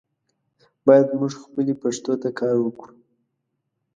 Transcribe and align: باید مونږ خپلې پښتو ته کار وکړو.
باید 0.85 1.07
مونږ 1.17 1.33
خپلې 1.43 1.73
پښتو 1.83 2.13
ته 2.21 2.29
کار 2.39 2.55
وکړو. 2.61 2.93